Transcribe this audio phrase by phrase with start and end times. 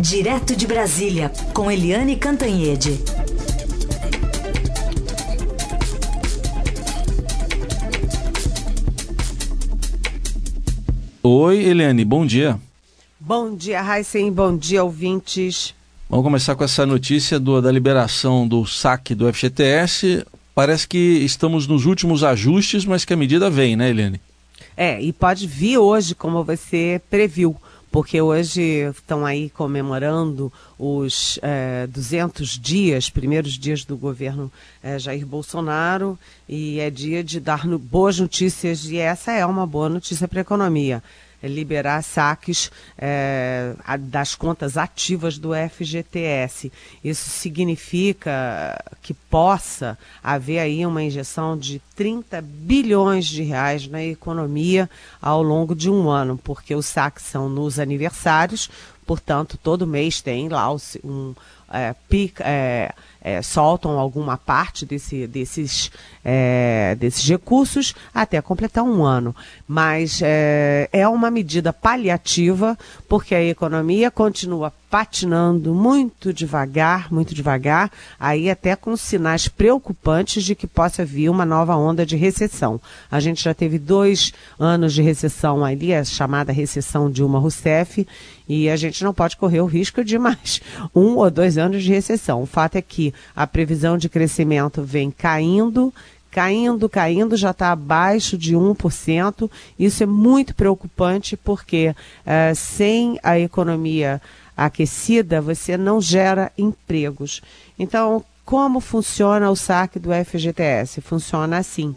[0.00, 3.00] Direto de Brasília, com Eliane Cantanhede.
[11.20, 12.60] Oi, Eliane, bom dia.
[13.18, 15.74] Bom dia, Raíssen, bom dia, ouvintes.
[16.08, 20.24] Vamos começar com essa notícia do, da liberação do saque do FGTS.
[20.54, 24.20] Parece que estamos nos últimos ajustes, mas que a medida vem, né, Eliane?
[24.76, 27.56] É, e pode vir hoje, como você previu
[27.90, 34.50] porque hoje estão aí comemorando os é, 200 dias, primeiros dias do governo
[34.82, 39.66] é, Jair Bolsonaro, e é dia de dar no, boas notícias, e essa é uma
[39.66, 41.02] boa notícia para a economia
[41.42, 46.72] liberar saques é, das contas ativas do FGTS.
[47.04, 54.90] Isso significa que possa haver aí uma injeção de 30 bilhões de reais na economia
[55.20, 58.68] ao longo de um ano, porque os saques são nos aniversários,
[59.06, 60.72] portanto, todo mês tem lá
[61.04, 61.34] um
[61.70, 61.94] é,
[62.40, 62.94] é,
[63.28, 65.90] é, soltam alguma parte desse, desses,
[66.24, 69.36] é, desses recursos até completar um ano.
[69.66, 72.76] Mas é, é uma medida paliativa,
[73.06, 80.54] porque a economia continua patinando muito devagar, muito devagar, aí até com sinais preocupantes de
[80.54, 82.80] que possa vir uma nova onda de recessão.
[83.10, 88.06] A gente já teve dois anos de recessão ali, a chamada recessão Dilma Rousseff,
[88.48, 90.62] e a gente não pode correr o risco de mais
[90.94, 92.42] um ou dois anos de recessão.
[92.42, 95.92] O fato é que a previsão de crescimento vem caindo,
[96.30, 99.50] caindo, caindo, já está abaixo de 1%.
[99.78, 104.20] Isso é muito preocupante porque uh, sem a economia
[104.56, 107.40] aquecida, você não gera empregos.
[107.78, 111.00] Então, como funciona o saque do FGTS?
[111.00, 111.94] Funciona assim.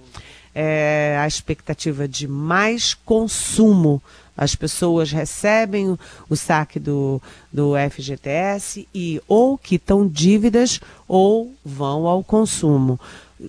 [0.53, 4.01] É, a expectativa de mais consumo.
[4.35, 5.99] As pessoas recebem o,
[6.29, 7.21] o saque do,
[7.51, 12.99] do FGTS e ou quitam dívidas ou vão ao consumo.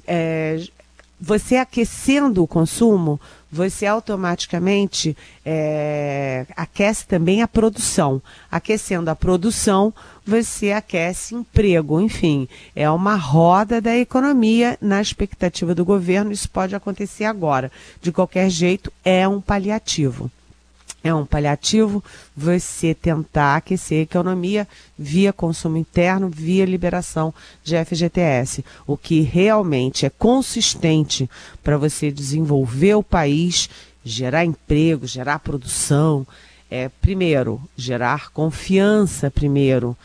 [0.07, 0.63] É,
[1.21, 3.21] você aquecendo o consumo,
[3.53, 5.15] você automaticamente
[5.45, 8.23] é, aquece também a produção.
[8.51, 9.93] Aquecendo a produção,
[10.27, 12.01] você aquece emprego.
[12.01, 16.33] Enfim, é uma roda da economia na expectativa do governo.
[16.33, 17.71] Isso pode acontecer agora.
[18.01, 20.31] De qualquer jeito, é um paliativo
[21.05, 22.03] é um paliativo
[22.37, 24.69] você tentar aquecer a economia
[24.99, 28.65] via consumo interno, via liberação de FGTS.
[28.87, 31.29] O que realmente é consistente
[31.63, 33.69] para você desenvolver o país,
[34.05, 36.27] gerar emprego, gerar produção,
[36.71, 39.97] é, primeiro, gerar confiança, primeiro.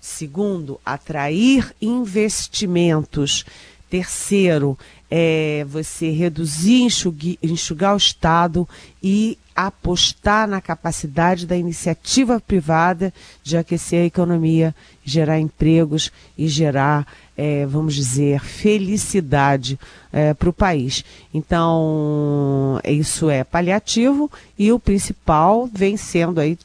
[0.00, 3.44] Segundo, atrair investimentos.
[3.88, 4.76] Terceiro,
[5.10, 8.68] é você reduzir, enxugar, enxugar o Estado
[9.02, 13.12] e apostar na capacidade da iniciativa privada
[13.42, 19.78] de aquecer a economia, gerar empregos e gerar, é, vamos dizer, felicidade
[20.12, 21.02] é, para o país.
[21.32, 26.58] Então, isso é paliativo e o principal vem sendo aí.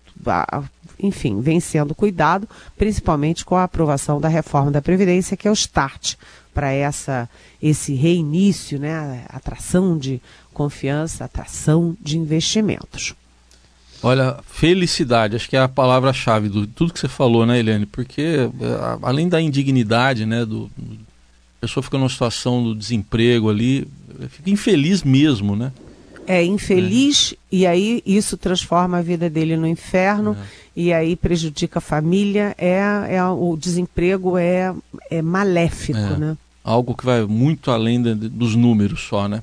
[1.00, 2.48] Enfim, vem sendo cuidado,
[2.78, 6.16] principalmente com a aprovação da reforma da Previdência, que é o START,
[6.54, 7.30] para essa
[7.62, 10.22] esse reinício, né, atração de
[10.54, 13.14] confiança, atração de investimentos.
[14.04, 17.86] Olha, felicidade, acho que é a palavra-chave do tudo que você falou, né, Eliane?
[17.86, 21.12] Porque é, além da indignidade, né, do, do
[21.62, 23.88] a pessoa fica numa situação do desemprego ali,
[24.30, 25.72] fica infeliz mesmo, né?
[26.28, 27.38] É infeliz é.
[27.52, 30.46] e aí isso transforma a vida dele no inferno é.
[30.76, 32.56] e aí prejudica a família.
[32.58, 34.74] É, é o desemprego é,
[35.10, 36.18] é maléfico, é.
[36.18, 36.38] né?
[36.64, 39.42] algo que vai muito além de, dos números só, né?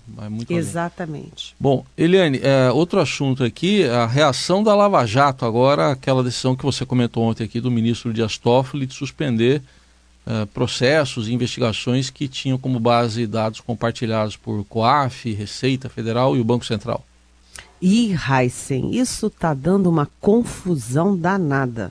[0.54, 1.54] Exatamente.
[1.60, 1.78] Além.
[1.78, 6.64] Bom, Eliane, é, outro assunto aqui, a reação da Lava Jato agora, aquela decisão que
[6.64, 9.62] você comentou ontem aqui do ministro Dias Toffoli de suspender
[10.28, 16.40] é, processos e investigações que tinham como base dados compartilhados por COAF, Receita Federal e
[16.40, 17.02] o Banco Central.
[17.80, 21.90] Ih, Heisen, isso está dando uma confusão danada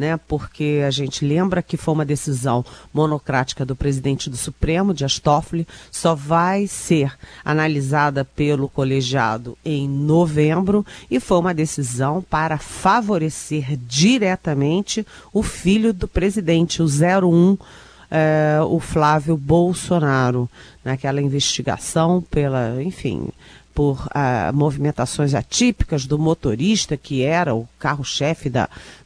[0.00, 0.18] né?
[0.26, 5.68] Porque a gente lembra que foi uma decisão monocrática do presidente do Supremo, de Toffoli,
[5.92, 7.12] só vai ser
[7.44, 16.08] analisada pelo colegiado em novembro e foi uma decisão para favorecer diretamente o filho do
[16.08, 17.58] presidente, o 01
[18.10, 20.50] é, o Flávio Bolsonaro,
[20.84, 23.28] naquela investigação pela, enfim,
[23.80, 28.52] por ah, movimentações atípicas do motorista, que era o carro-chefe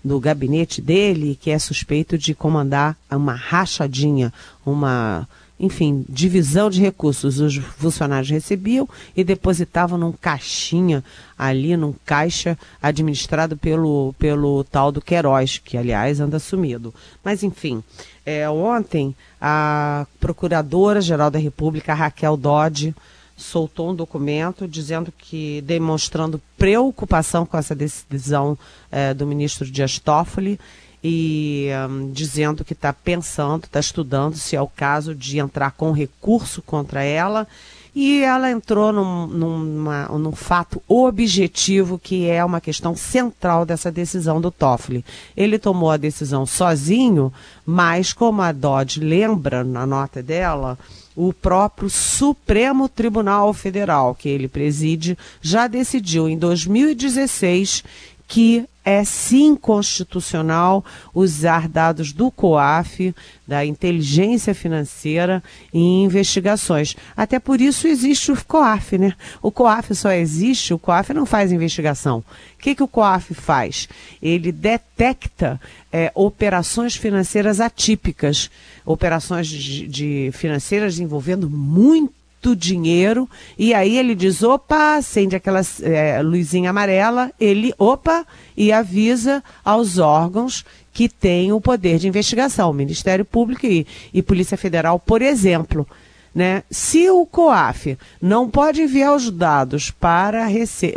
[0.02, 4.32] do gabinete dele, que é suspeito de comandar uma rachadinha,
[4.66, 5.28] uma
[5.60, 7.38] enfim, divisão de recursos.
[7.38, 11.04] Os funcionários recebiam e depositavam num caixinha
[11.38, 16.92] ali, num caixa administrado pelo, pelo tal do Queiroz, que aliás anda sumido.
[17.22, 17.80] Mas enfim,
[18.26, 22.92] é, ontem a Procuradora-Geral da República, Raquel Dodge,
[23.36, 28.58] soltou um documento dizendo que demonstrando preocupação com essa decisão
[28.90, 30.58] é, do ministro Dias Toffoli
[31.02, 35.92] e um, dizendo que está pensando, está estudando se é o caso de entrar com
[35.92, 37.46] recurso contra ela.
[37.94, 44.40] E ela entrou num, numa, num fato objetivo que é uma questão central dessa decisão
[44.40, 45.04] do Toffoli.
[45.36, 47.32] Ele tomou a decisão sozinho,
[47.64, 50.76] mas como a Dodge lembra na nota dela,
[51.14, 57.84] o próprio Supremo Tribunal Federal, que ele preside, já decidiu em 2016
[58.26, 60.84] que é sim constitucional
[61.14, 63.14] usar dados do COAF,
[63.46, 65.42] da inteligência financeira,
[65.72, 66.94] em investigações.
[67.16, 69.14] Até por isso existe o COAF, né?
[69.40, 72.18] O COAF só existe, o COAF não faz investigação.
[72.18, 73.88] O que, que o COAF faz?
[74.20, 75.58] Ele detecta
[75.90, 78.50] é, operações financeiras atípicas,
[78.84, 85.62] operações de, de financeiras envolvendo muito muito dinheiro, e aí ele diz, opa, acende aquela
[85.82, 92.70] é, luzinha amarela, ele, opa, e avisa aos órgãos que têm o poder de investigação,
[92.70, 95.86] o Ministério Público e, e Polícia Federal, por exemplo.
[96.34, 96.64] Né?
[96.68, 100.46] Se o COAF não pode enviar os dados para,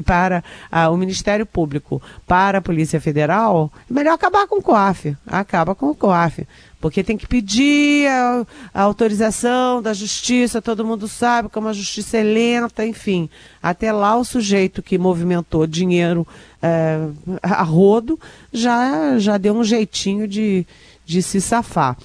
[0.04, 5.16] para ah, o Ministério Público, para a Polícia Federal, é melhor acabar com o COAF.
[5.28, 6.48] Acaba com o COAF.
[6.82, 12.18] Porque tem que pedir a, a, autorização da justiça, todo mundo sabe como a justiça
[12.18, 13.30] é lenta, enfim.
[13.62, 16.26] Até lá o sujeito que movimentou dinheiro
[16.62, 17.00] é,
[17.42, 18.20] a rodo
[18.52, 20.66] já, já deu um jeitinho de,
[21.06, 21.98] de se safar.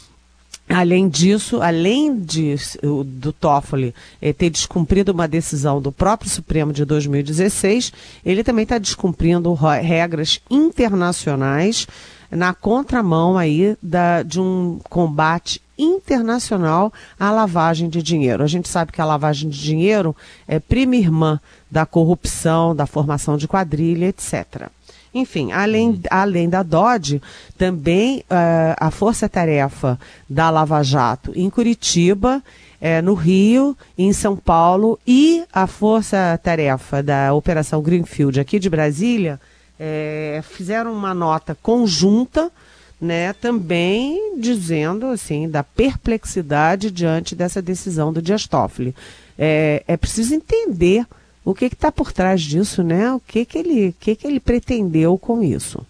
[0.74, 2.56] Além disso, além de,
[3.04, 7.92] do Toffoli eh, ter descumprido uma decisão do próprio Supremo de 2016,
[8.24, 11.86] ele também está descumprindo regras internacionais
[12.30, 18.42] na contramão aí da, de um combate internacional à lavagem de dinheiro.
[18.42, 20.16] A gente sabe que a lavagem de dinheiro
[20.48, 21.40] é prima irmã
[21.70, 24.70] da corrupção, da formação de quadrilha, etc.
[25.14, 26.00] Enfim, além, uhum.
[26.10, 27.20] além da DOD,
[27.58, 29.98] também uh, a força-tarefa
[30.28, 32.42] da Lava Jato em Curitiba,
[32.80, 39.38] uh, no Rio, em São Paulo e a força-tarefa da Operação Greenfield aqui de Brasília
[39.84, 42.52] é, fizeram uma nota conjunta,
[43.00, 48.94] né, também dizendo assim da perplexidade diante dessa decisão do Dias Toffoli.
[49.36, 51.04] É, é preciso entender
[51.44, 53.12] o que está por trás disso, né?
[53.12, 55.84] O que, que, ele, que, que ele pretendeu com isso.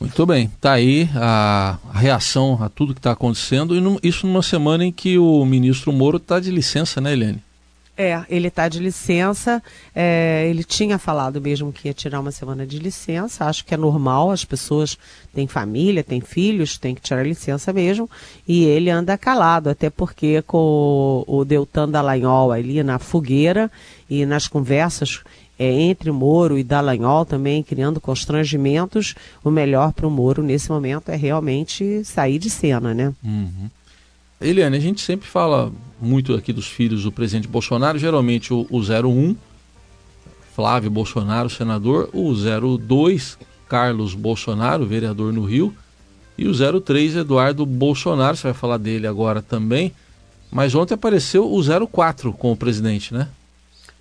[0.00, 4.42] Muito bem, está aí a, a, reação a tudo que está acontecendo, e isso numa
[4.42, 7.42] semana em que o ministro Moro está de licença, né, Helene?
[8.02, 9.62] É, ele está de licença.
[9.94, 13.44] É, ele tinha falado mesmo que ia tirar uma semana de licença.
[13.44, 14.96] Acho que é normal, as pessoas
[15.34, 18.08] têm família, têm filhos, têm que tirar licença mesmo.
[18.48, 23.70] E ele anda calado, até porque com o Deltan Dallagnol ali na fogueira
[24.08, 25.20] e nas conversas
[25.58, 29.14] é, entre Moro e Dallagnol também criando constrangimentos,
[29.44, 33.12] o melhor para o Moro nesse momento é realmente sair de cena, né?
[33.22, 33.68] Uhum.
[34.40, 35.70] Eliane, a gente sempre fala
[36.00, 39.36] muito aqui dos filhos do presidente Bolsonaro, geralmente o, o 01,
[40.54, 42.32] Flávio Bolsonaro, senador, o
[42.78, 43.38] 02,
[43.68, 45.74] Carlos Bolsonaro, vereador no Rio,
[46.38, 49.92] e o 03, Eduardo Bolsonaro, você vai falar dele agora também,
[50.50, 53.28] mas ontem apareceu o 04 com o presidente, né?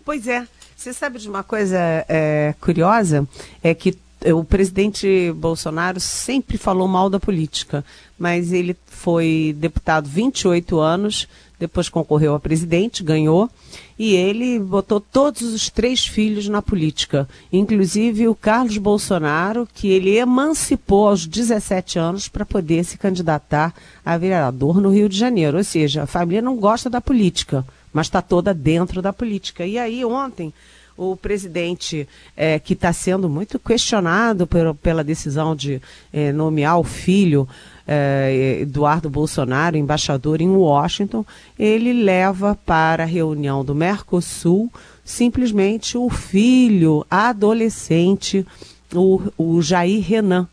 [0.06, 0.48] Pois é.
[0.76, 3.28] Você sabe de uma coisa é, curiosa?
[3.62, 7.86] É que o presidente Bolsonaro sempre falou mal da política,
[8.18, 13.50] mas ele foi deputado 28 anos, depois concorreu a presidente, ganhou,
[13.98, 20.18] e ele botou todos os três filhos na política, inclusive o Carlos Bolsonaro, que ele
[20.18, 23.74] emancipou aos 17 anos para poder se candidatar
[24.06, 25.58] a vereador no Rio de Janeiro.
[25.58, 29.66] Ou seja, a família não gosta da política, mas está toda dentro da política.
[29.66, 30.54] E aí, ontem
[31.00, 36.84] o presidente, é, que está sendo muito questionado por, pela decisão de é, nomear o
[36.84, 37.48] filho
[37.88, 41.26] é, Eduardo Bolsonaro, embaixador em Washington,
[41.58, 44.70] ele leva para a reunião do Mercosul
[45.04, 48.46] simplesmente o filho adolescente,
[48.94, 50.48] o, o Jair Renan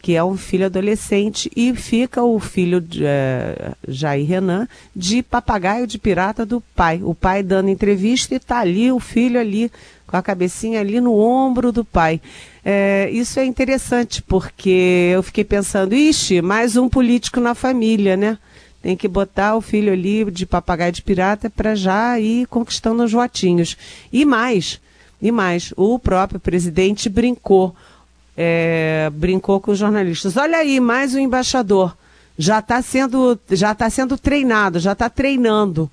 [0.00, 5.86] que é um filho adolescente, e fica o filho de, é, Jair Renan de papagaio
[5.86, 7.00] de pirata do pai.
[7.02, 9.70] O pai dando entrevista e está ali o filho ali,
[10.06, 12.20] com a cabecinha ali no ombro do pai.
[12.64, 18.38] É, isso é interessante, porque eu fiquei pensando, ixi, mais um político na família, né?
[18.80, 23.12] tem que botar o filho ali de papagaio de pirata para já ir conquistando os
[23.12, 23.76] votinhos.
[24.12, 24.80] E mais,
[25.20, 27.74] e mais, o próprio presidente brincou,
[28.40, 30.36] é, brincou com os jornalistas.
[30.36, 31.96] Olha aí, mais um embaixador.
[32.38, 35.90] Já está sendo, já tá sendo treinado, já está treinando.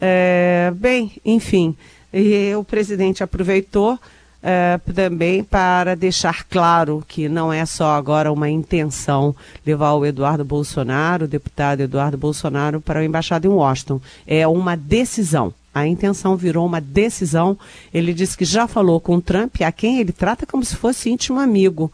[0.00, 1.76] É, bem, enfim,
[2.14, 3.98] e o presidente aproveitou
[4.40, 9.34] é, também para deixar claro que não é só agora uma intenção
[9.66, 14.00] levar o Eduardo Bolsonaro, o deputado Eduardo Bolsonaro, para a embaixada em Washington.
[14.28, 15.52] É uma decisão.
[15.74, 17.58] A intenção virou uma decisão.
[17.92, 21.10] Ele disse que já falou com o Trump, a quem ele trata como se fosse
[21.10, 21.92] íntimo amigo.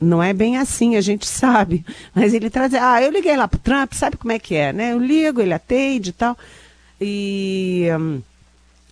[0.00, 1.84] Não é bem assim, a gente sabe.
[2.14, 4.72] Mas ele traz, ah, eu liguei lá para o Trump, sabe como é que é,
[4.72, 4.92] né?
[4.92, 6.36] Eu ligo, ele atende e tal.
[7.00, 7.88] E.
[7.98, 8.20] Hum,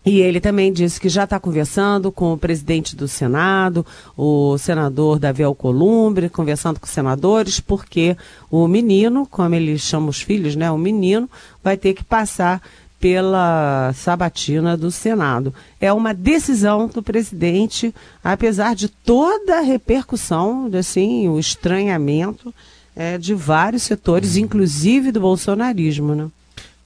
[0.04, 3.84] e ele também disse que já está conversando com o presidente do Senado,
[4.16, 8.16] o senador Davi Alcolumbre, conversando com os senadores, porque
[8.50, 11.28] o menino, como ele chama os filhos, né, o menino,
[11.62, 12.62] vai ter que passar
[13.00, 15.54] pela sabatina do Senado.
[15.80, 22.54] É uma decisão do presidente, apesar de toda a repercussão, assim, o estranhamento
[22.94, 26.28] é, de vários setores, inclusive do bolsonarismo, né?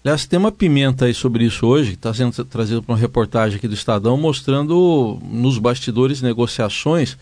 [0.05, 3.57] Aliás, tem uma pimenta aí sobre isso hoje, que está sendo trazido para uma reportagem
[3.57, 7.17] aqui do Estadão, mostrando nos bastidores negociações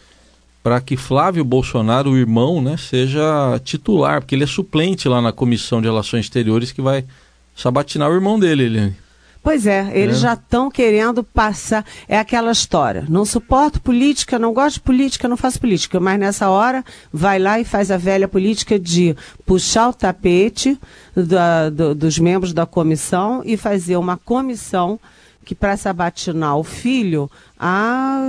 [0.62, 5.32] para que Flávio Bolsonaro, o irmão, né, seja titular, porque ele é suplente lá na
[5.32, 7.04] Comissão de Relações Exteriores que vai
[7.54, 9.02] sabatinar o irmão dele, Eliane.
[9.42, 10.20] Pois é, eles é.
[10.20, 11.84] já estão querendo passar.
[12.06, 13.04] É aquela história.
[13.08, 15.98] Não suporto política, não gosto de política, não faço política.
[15.98, 20.78] Mas nessa hora, vai lá e faz a velha política de puxar o tapete
[21.14, 25.00] da, do, dos membros da comissão e fazer uma comissão
[25.44, 27.28] que para sabatinar o filho,
[27.64, 28.20] a,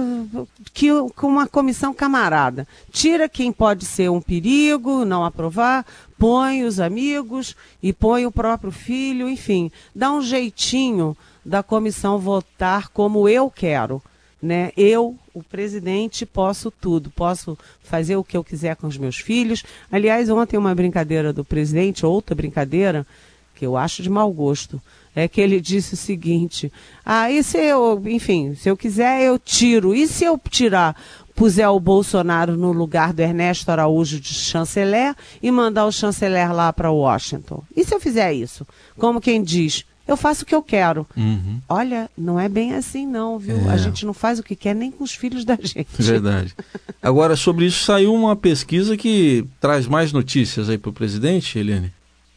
[0.76, 2.68] que com uma comissão camarada.
[2.92, 5.88] Tira quem pode ser um perigo, não aprovar,
[6.20, 12.90] põe os amigos e põe o próprio filho, enfim, dá um jeitinho da comissão votar
[12.90, 14.00] como eu quero.
[14.40, 14.72] Né?
[14.78, 19.64] Eu, o presidente, posso tudo, posso fazer o que eu quiser com os meus filhos.
[19.92, 23.08] Aliás, ontem uma brincadeira do presidente, outra brincadeira,
[23.56, 24.80] que eu acho de mau gosto
[25.16, 26.72] é que ele disse o seguinte:
[27.06, 29.94] ah, e se eu, enfim, se eu quiser eu tiro.
[29.94, 30.96] E se eu tirar,
[31.36, 36.72] puser o Bolsonaro no lugar do Ernesto Araújo de chanceler e mandar o chanceler lá
[36.72, 37.64] para Washington?
[37.76, 38.66] E se eu fizer isso?
[38.98, 41.08] Como quem diz, eu faço o que eu quero.
[41.16, 41.62] Uhum.
[41.68, 43.58] Olha, não é bem assim não, viu?
[43.70, 43.74] É.
[43.74, 45.88] A gente não faz o que quer nem com os filhos da gente.
[45.98, 46.54] Verdade.
[47.02, 51.92] Agora, sobre isso saiu uma pesquisa que traz mais notícias aí para o presidente, Eliane?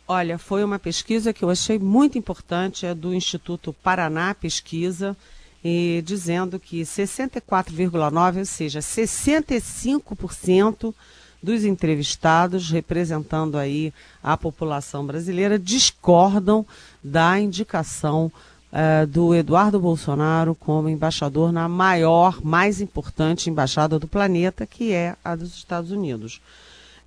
[0.08, 5.16] Olha, foi uma pesquisa que eu achei muito importante, é do Instituto Paraná Pesquisa,
[5.64, 10.94] e dizendo que 64,9%, ou seja, 65%
[11.42, 16.64] dos entrevistados, representando aí a população brasileira, discordam
[17.02, 18.30] da indicação
[18.72, 25.16] uh, do Eduardo Bolsonaro como embaixador na maior, mais importante embaixada do planeta, que é
[25.24, 26.40] a dos Estados Unidos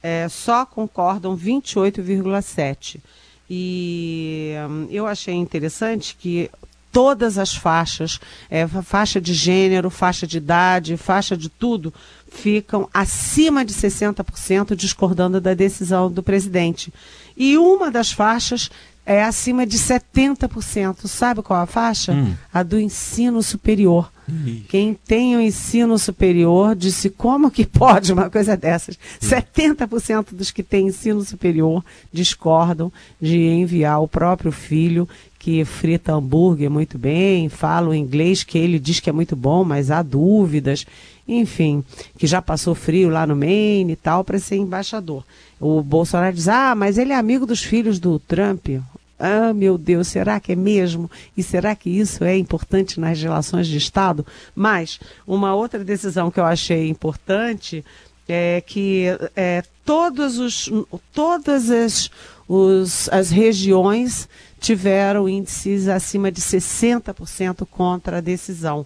[0.02, 3.00] é, só concordam 28,7%.
[3.50, 6.52] E hum, eu achei interessante que
[6.92, 11.94] todas as faixas, é, faixa de gênero, faixa de idade, faixa de tudo,
[12.32, 16.94] ficam acima de 60% discordando da decisão do presidente.
[17.36, 18.70] E uma das faixas
[19.06, 21.08] é acima de 70%.
[21.08, 22.14] Sabe qual a faixa?
[22.14, 22.36] Hum.
[22.54, 24.12] A do ensino superior.
[24.68, 28.96] Quem tem o ensino superior disse como que pode uma coisa dessas.
[28.96, 29.28] Hum.
[29.28, 35.08] 70% dos que têm ensino superior discordam de enviar o próprio filho
[35.40, 39.64] que frita hambúrguer muito bem, fala o inglês que ele diz que é muito bom,
[39.64, 40.86] mas há dúvidas,
[41.26, 41.82] enfim,
[42.18, 45.24] que já passou frio lá no Maine e tal para ser embaixador.
[45.60, 48.68] O Bolsonaro diz: "Ah, mas ele é amigo dos filhos do Trump".
[49.20, 51.12] Ah, meu Deus, será que é mesmo?
[51.36, 54.26] E será que isso é importante nas relações de Estado?
[54.56, 54.98] Mas
[55.28, 57.84] uma outra decisão que eu achei importante
[58.30, 60.72] é que é, todos os,
[61.12, 62.10] todas as,
[62.48, 68.86] os, as regiões tiveram índices acima de 60% contra a decisão.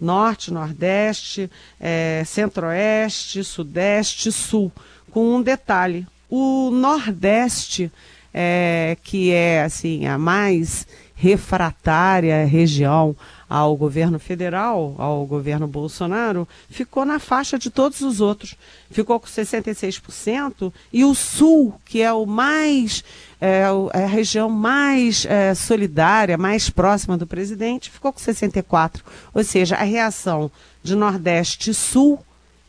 [0.00, 4.70] Norte, Nordeste, é, Centro-Oeste, Sudeste, Sul.
[5.10, 7.90] Com um detalhe: o Nordeste
[8.32, 10.86] é, que é assim a mais
[11.22, 13.14] refratária região
[13.48, 18.56] ao governo federal, ao governo Bolsonaro, ficou na faixa de todos os outros.
[18.90, 23.04] Ficou com 66%, e o Sul, que é o mais
[23.40, 23.62] é,
[23.92, 29.00] é a região mais é, solidária, mais próxima do presidente, ficou com 64%.
[29.34, 30.50] Ou seja, a reação
[30.82, 32.18] de Nordeste e Sul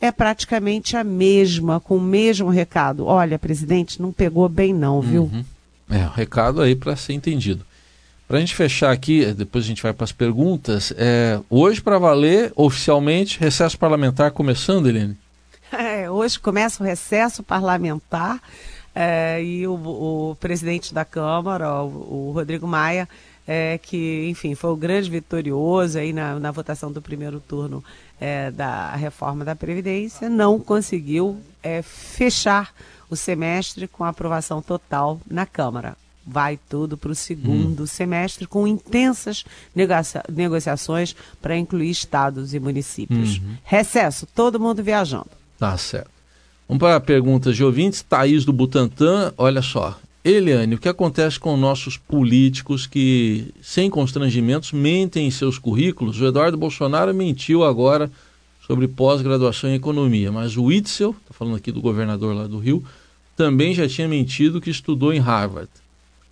[0.04, 3.06] é praticamente a mesma, com o mesmo recado.
[3.06, 5.24] Olha, presidente, não pegou bem não, viu?
[5.24, 5.46] Uhum.
[5.90, 7.66] É, o recado aí para ser entendido.
[8.28, 10.94] Para a gente fechar aqui, depois a gente vai para as perguntas.
[10.98, 15.18] É, hoje, para valer, oficialmente, recesso parlamentar começando, Helene?
[15.72, 18.40] É, hoje começa o recesso parlamentar
[18.94, 23.10] é, e o, o, presidente da Câmara, o, o Rodrigo Maia,
[23.48, 27.84] é, que, enfim, foi o grande vitorioso aí na, na votação do primeiro turno
[28.20, 32.74] é, da reforma da Previdência, não conseguiu é, fechar
[33.10, 35.96] o semestre com aprovação total na Câmara.
[36.26, 37.88] Vai tudo para o segundo hum.
[37.88, 39.44] semestre com intensas
[39.76, 43.40] negocia negociações para incluir estados e municípios.
[43.40, 43.58] Uhum.
[43.64, 45.28] Recesso, todo mundo viajando.
[45.60, 46.10] Tá certo.
[46.68, 48.02] Vamos para perguntas de ouvintes.
[48.02, 50.00] Thaís do Butantã, olha só.
[50.24, 56.22] Eliane, o que acontece com nossos políticos que, sem constrangimentos, mentem em seus currículos?
[56.22, 58.10] O Eduardo Bolsonaro mentiu agora
[58.66, 62.82] sobre pós-graduação em economia, mas o Itzel, falando aqui do governador lá do Rio,
[63.36, 65.70] também já tinha mentido que estudou em Harvard.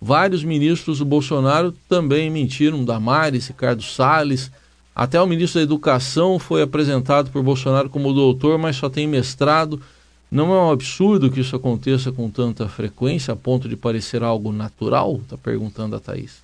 [0.00, 4.50] Vários ministros do Bolsonaro também mentiram, Damares, Ricardo Salles,
[4.94, 9.80] até o ministro da Educação foi apresentado por Bolsonaro como doutor, mas só tem mestrado.
[10.32, 14.50] Não é um absurdo que isso aconteça com tanta frequência, a ponto de parecer algo
[14.50, 15.20] natural?
[15.22, 16.42] Está perguntando a Thaís.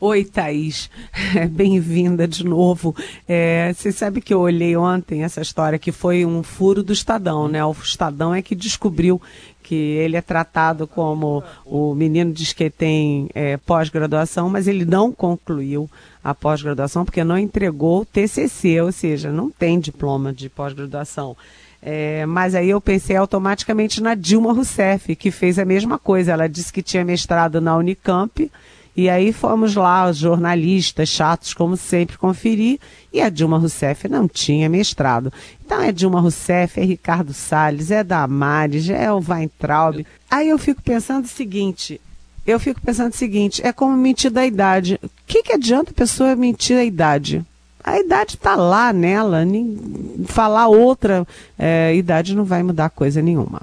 [0.00, 0.90] Oi, Thaís.
[1.52, 2.96] Bem-vinda de novo.
[3.28, 7.46] É, você sabe que eu olhei ontem essa história que foi um furo do Estadão,
[7.46, 7.64] né?
[7.64, 9.22] O Estadão é que descobriu
[9.62, 15.12] que ele é tratado como o menino diz que tem é, pós-graduação, mas ele não
[15.12, 15.88] concluiu
[16.24, 21.36] a pós-graduação porque não entregou o TCC, ou seja, não tem diploma de pós-graduação.
[21.80, 26.32] É, mas aí eu pensei automaticamente na Dilma Rousseff, que fez a mesma coisa.
[26.32, 28.50] Ela disse que tinha mestrado na Unicamp,
[28.96, 32.80] e aí fomos lá, os jornalistas chatos, como sempre, conferir,
[33.12, 35.32] e a Dilma Rousseff não tinha mestrado.
[35.64, 40.04] Então é Dilma Rousseff, é Ricardo Salles, é Damares, é o Weintraub.
[40.28, 42.00] Aí eu fico pensando o seguinte,
[42.44, 44.98] eu fico pensando o seguinte, é como mentir da idade.
[45.02, 47.46] O que, que adianta a pessoa mentir a idade?
[47.88, 51.26] A idade está lá nela, nem, falar outra
[51.58, 53.62] é, idade não vai mudar coisa nenhuma.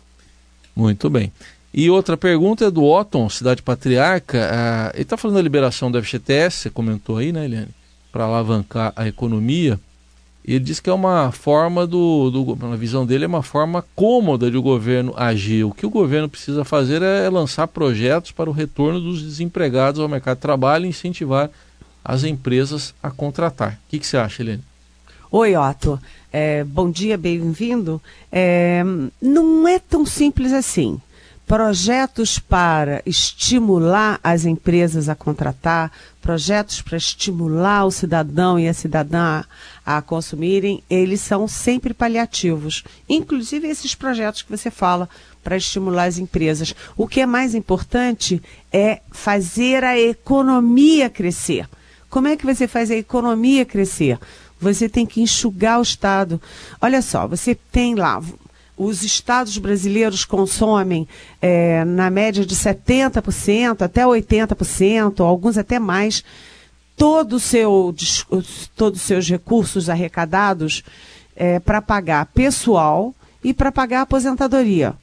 [0.76, 1.32] Muito bem.
[1.74, 4.50] E outra pergunta é do Otton, Cidade Patriarca.
[4.52, 7.68] Ah, ele está falando da liberação do FGTS, você comentou aí, né, Eliane?
[8.12, 9.80] Para alavancar a economia.
[10.48, 14.50] Ele diz que é uma forma do, do, na visão dele, é uma forma cômoda
[14.50, 15.64] de o governo agir.
[15.64, 20.08] O que o governo precisa fazer é lançar projetos para o retorno dos desempregados ao
[20.08, 21.50] mercado de trabalho e incentivar
[22.06, 23.74] as empresas a contratar.
[23.74, 24.64] O que, que você acha, Helene?
[25.32, 26.00] Oi, Otto.
[26.32, 28.00] É, bom dia, bem-vindo.
[28.32, 28.84] É,
[29.20, 31.02] não é tão simples assim.
[31.48, 35.92] Projetos para estimular as empresas a contratar,
[36.22, 39.44] projetos para estimular o cidadão e a cidadã
[39.86, 42.84] a, a consumirem, eles são sempre paliativos.
[43.08, 45.10] Inclusive esses projetos que você fala
[45.44, 46.74] para estimular as empresas.
[46.98, 48.42] O que é mais importante
[48.74, 51.68] é fazer a economia crescer.
[52.10, 54.20] Como é que você faz a economia crescer?
[54.60, 56.42] Você tem que enxugar o Estado.
[56.82, 58.22] Olha só, você tem lá,
[58.78, 61.08] os estados brasileiros consomem
[61.42, 66.24] é, na média de 70% até 80%, alguns até mais,
[66.98, 67.94] todo seu,
[68.76, 70.84] todos os seus recursos arrecadados
[71.36, 73.14] é, para pagar pessoal
[73.44, 74.96] e para pagar aposentadoria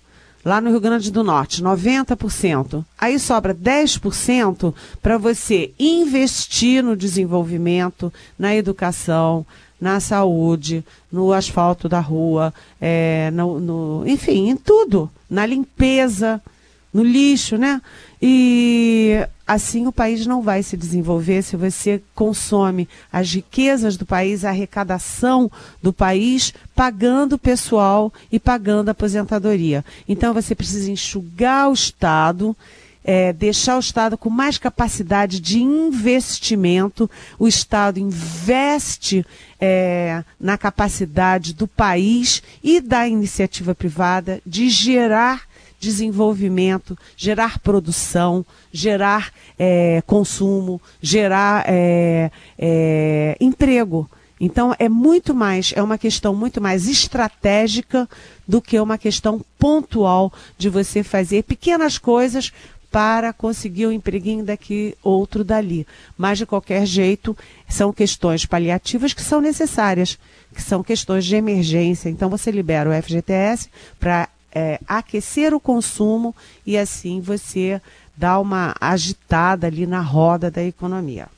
[0.45, 2.85] lá no Rio Grande do Norte, 90%.
[2.99, 9.47] Aí sobra 10% para você investir no desenvolvimento, na educação,
[9.81, 16.41] na saúde, no asfalto da rua, é, no, no, enfim, em tudo, na limpeza,
[16.93, 17.81] no lixo, né?
[18.21, 24.45] E assim o país não vai se desenvolver se você consome as riquezas do país,
[24.45, 25.51] a arrecadação
[25.83, 29.85] do país, pagando o pessoal e pagando a aposentadoria.
[30.09, 32.57] Então você precisa enxugar o Estado.
[33.05, 37.11] É, deixar o Estado com mais capacidade de investimento.
[37.37, 39.27] O Estado investe
[39.61, 45.49] é, na capacidade do país e da iniciativa privada de gerar
[45.83, 54.09] desenvolvimento, gerar produção, gerar é, consumo, gerar é, é, emprego.
[54.41, 58.09] Então é muito mais, é uma questão muito mais estratégica
[58.47, 62.53] do que uma questão pontual de você fazer pequenas coisas
[62.93, 65.87] para conseguir um empreguinho daqui, outro dali.
[66.17, 67.35] Mas, de qualquer jeito,
[67.67, 70.19] são questões paliativas que são necessárias,
[70.55, 72.11] que são questões de emergência.
[72.11, 76.35] Então, você libera o FGTS para é, aquecer o consumo
[76.67, 77.81] e assim você
[78.17, 81.29] dá uma agitada ali na roda da economia.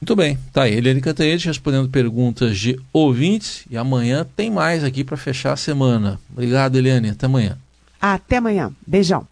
[0.00, 0.74] Muito bem, tá aí.
[0.74, 6.18] Eliane Cantanhede respondendo perguntas de ouvintes e amanhã tem mais aqui para fechar a semana.
[6.32, 7.10] Obrigado, Eliane.
[7.10, 7.58] Até amanhã.
[8.00, 8.72] Até amanhã.
[8.86, 9.29] Beijão.